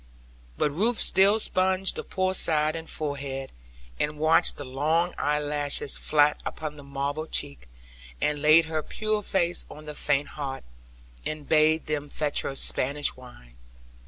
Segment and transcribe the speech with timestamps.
[0.57, 3.51] But Ruth still sponged the poor side and forehead,
[3.99, 7.69] and watched the long eyelashes flat upon the marble cheek;
[8.19, 10.63] and laid her pure face on the faint heart,
[11.23, 13.57] and bade them fetch her Spanish wine.